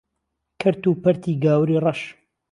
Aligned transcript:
کەرت 0.61 0.83
و 0.85 0.99
پەرتی 1.03 1.33
گاوری 1.43 1.81
ڕەش 1.85 2.01